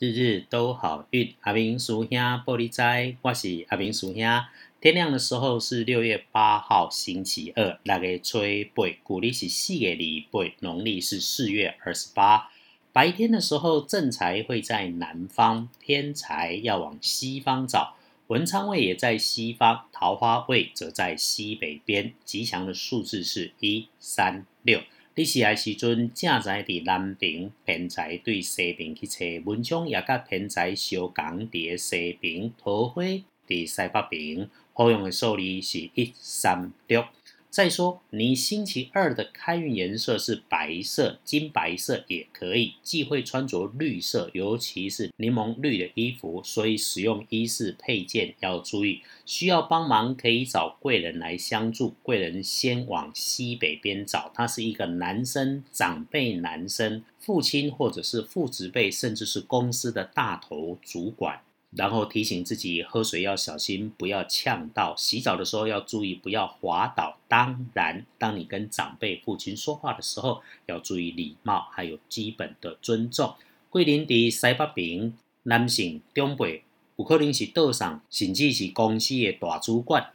[0.00, 2.10] 日日都好运，阿明叔兄
[2.44, 4.44] 玻璃斋，我是阿明叔兄。
[4.80, 12.50] 天亮的时候是六月八号，星期二，那个吹背，古历是四月里背，农历是四月二十八。
[12.92, 17.94] 白天的时候，正财会在南方，偏财要往西方找，
[18.26, 22.12] 文昌位也在西方，桃花位则在西北边。
[22.24, 24.80] 吉祥的数字是一三六。
[25.16, 33.04] 你是爱时阵，正在伫南平，偏财对西平去找，文昌也甲偏财相共伫西平，桃花
[33.46, 37.04] 伫西北平，好用的数字是一三六。
[37.54, 46.42] 再说，你星期二的开运颜色是白色，金白色也可以，忌讳穿着绿色，尤其是柠檬绿的衣服。
[46.42, 49.02] 所以使用衣饰配件要注意。
[49.24, 61.40] 需要帮忙可以找贵人来相助，贵人先往西北边找，他是一个男生，长辈男生，父亲或者是父职辈，甚至是公司的大头主管。
[61.76, 67.18] 然后提醒自己喝水要小心，不要呛到；洗澡的时候要注意，不要滑倒。
[67.26, 73.34] 当然，当你跟长辈父亲说话的时候，要注意礼貌，还有基本的尊重。
[73.70, 76.62] 桂林的西北边，男性中辈
[76.96, 80.12] 有可能是道上，甚至是公司的大主管。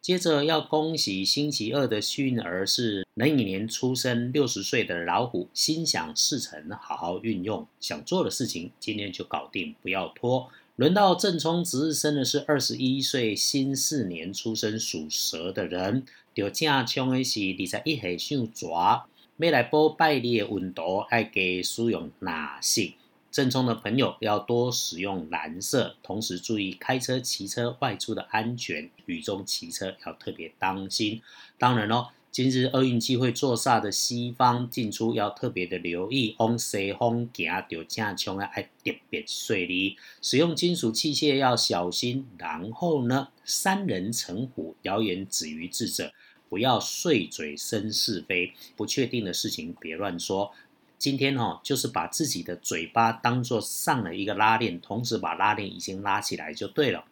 [0.00, 10.48] 接着要恭喜星期二的幸运儿是壬寅年出生六十岁的老虎，心想事成，好好运用，想做的事情今天就搞定，不要拖。
[10.76, 19.02] 轮到正冲值日生的是二十一岁辛巳年出生属蛇的人，就正冲的是二十一岁属蛇，
[19.38, 22.92] 要来波拜年的运度，爱给使用哪些？
[23.30, 31.22] 正冲的朋友要多使用蓝色，同时注意开车、骑车外出的安全，雨中骑车要特别当心。
[31.58, 32.08] 当然喽。
[32.36, 39.96] 今日厄运机会坐煞的西方进出要特别的留意，往西方行就正冲啊，爱特别顺利。
[40.20, 42.26] 使用金属器械要小心。
[42.36, 46.12] 然后呢，三人成虎，谣言止于智者，
[46.50, 50.52] 不要碎嘴生是非，不确定的事情别乱说。
[50.98, 57.02] 今天哦，就是把自己的嘴巴当做上了一个拉链，同时把拉链已经拉起来就对了。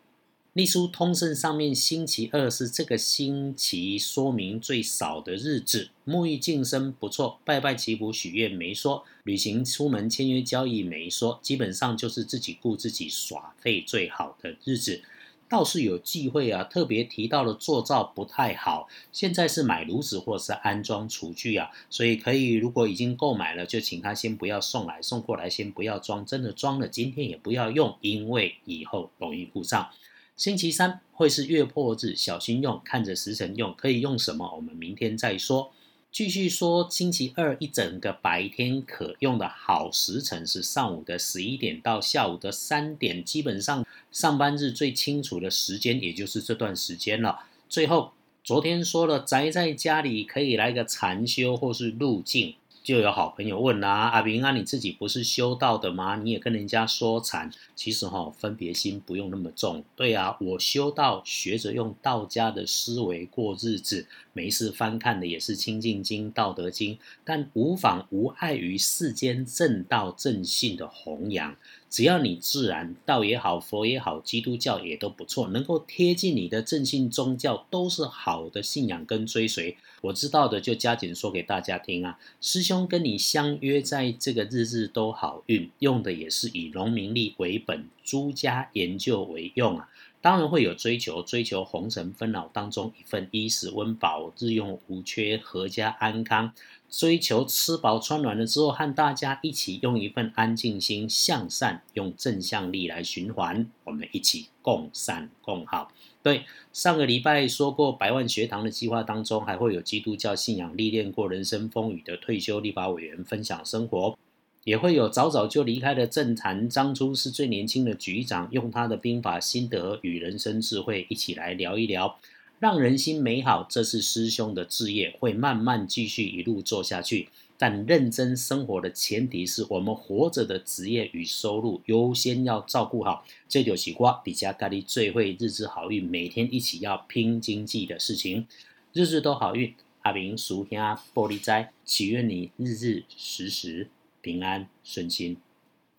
[0.55, 5.89] 隶书通胜上面，星期二是这个星期说明最少的日子。
[6.07, 15.03] 沐浴净身不错，拜拜祈福许愿没说，旅行出门签约交易没说，基本上就是自己顾自己耍废最好的日子。
[15.49, 18.89] 倒是有忌讳啊，特别提到了做灶不太好。
[19.11, 29.91] 现在是买炉子或是安装厨具啊，所以可以如果已经购买了，就请他先不要送来，送过来先不要装，真的装了今天也不要用，因为以后容易故障。
[30.37, 34.53] 星期三会是月破日，小心用，看着时辰用，可以用什么？
[34.57, 35.71] 我们明天再说。
[36.11, 47.39] 继续说，星期二一整个白天可用的好时辰是上午的十一点到下午的三点，基本上上班日最清楚的时间，也就是这段时间了。
[47.69, 48.13] 最后，
[48.43, 52.57] 昨天说了，宅在家里可以来个禅修或是入境。
[52.85, 56.17] 就有好朋友问啦，阿明啊，你自己不是修道的吗？
[56.17, 59.83] 你也跟人家说禅，其实哈，分别心不用那么重。
[59.97, 71.57] 对啊，我修道，学着用道家的思维过日子，没事翻看的也是《清净经》《道德经》，但无妨无碍于世间正道正信的弘扬。
[71.95, 79.77] 只要你自然，道也好，佛也好，基督教也都不错，能够贴近你的正信宗教，都是好的信仰跟追随。
[80.01, 89.89] 我知道的就加紧说给大家听啊，师兄跟你相约在这个日日都好运，用的也是以农民历为本，诸家研究为用啊。
[90.21, 96.55] 当然会有追求，追求红尘纷扰当中一份衣食温饱，日用无缺，阖家安康。
[96.89, 105.93] 追求吃饱穿暖了之后，和大家一起用一份安静心向善，用正向力来循环，我们一起共善共好。
[106.23, 114.17] 对，上个礼拜说过百万学堂的计划当中，还会有基督教信仰历练过人生风雨的退休立法委员分享生活，
[114.65, 122.19] 也会有早早就离开的政坛，当初是最年轻的局长，用他的兵法心得与人生智慧一起来聊一聊。
[122.61, 127.29] 让人心美好，这是师兄的志业，会慢慢继续一路做下去。
[127.59, 133.25] 但认真生活的前提是我们活着的职业与收入优先要照顾好。
[133.49, 138.47] 这就是我底下咖喱最会日子好运，每天一起要拼经济的事情，
[138.93, 139.75] 日日都好运。
[140.03, 140.79] 阿明叔兄
[141.15, 143.89] 玻璃斋，祈愿你日日时时
[144.25, 145.37] 平安顺心，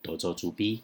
[0.01, 0.81] 多做主逼。